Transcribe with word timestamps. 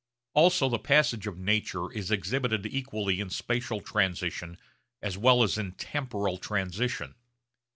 Also 0.33 0.67
the 0.67 0.79
passage 0.79 1.27
of 1.27 1.37
nature 1.37 1.91
is 1.93 2.09
exhibited 2.09 2.65
equally 2.65 3.19
in 3.19 3.29
spatial 3.29 3.79
transition 3.81 4.57
as 4.99 5.15
well 5.15 5.43
as 5.43 5.59
in 5.59 5.73
temporal 5.73 6.39
transition. 6.39 7.13